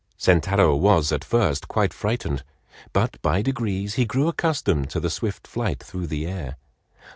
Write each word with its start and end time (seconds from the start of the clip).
Sentaro 0.17 0.75
was 0.75 1.11
at 1.11 1.23
first 1.23 1.67
quite 1.67 1.93
frightened; 1.93 2.43
but 2.91 3.21
by 3.21 3.43
degrees 3.43 3.93
he 3.93 4.03
grew 4.05 4.27
accustomed 4.27 4.89
to 4.89 4.99
the 4.99 5.11
swift 5.11 5.45
flight 5.45 5.83
through 5.83 6.07
the 6.07 6.25
air. 6.25 6.57